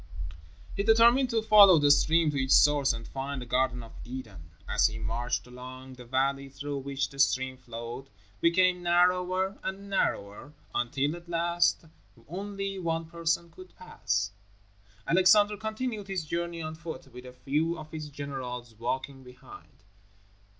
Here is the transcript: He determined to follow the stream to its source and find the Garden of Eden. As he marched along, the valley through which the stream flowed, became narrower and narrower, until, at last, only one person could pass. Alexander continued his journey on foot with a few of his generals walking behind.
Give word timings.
He 0.75 0.81
determined 0.81 1.29
to 1.29 1.43
follow 1.43 1.77
the 1.77 1.91
stream 1.91 2.31
to 2.31 2.43
its 2.43 2.55
source 2.55 2.91
and 2.91 3.07
find 3.07 3.39
the 3.39 3.45
Garden 3.45 3.83
of 3.83 3.91
Eden. 4.03 4.49
As 4.67 4.87
he 4.87 4.97
marched 4.97 5.45
along, 5.45 5.93
the 5.93 6.05
valley 6.05 6.49
through 6.49 6.79
which 6.79 7.11
the 7.11 7.19
stream 7.19 7.55
flowed, 7.55 8.09
became 8.39 8.81
narrower 8.81 9.59
and 9.61 9.91
narrower, 9.91 10.53
until, 10.73 11.15
at 11.15 11.29
last, 11.29 11.85
only 12.27 12.79
one 12.79 13.05
person 13.05 13.51
could 13.51 13.75
pass. 13.77 14.31
Alexander 15.05 15.55
continued 15.55 16.07
his 16.07 16.25
journey 16.25 16.63
on 16.63 16.73
foot 16.73 17.13
with 17.13 17.27
a 17.27 17.31
few 17.33 17.77
of 17.77 17.91
his 17.91 18.09
generals 18.09 18.73
walking 18.73 19.21
behind. 19.23 19.83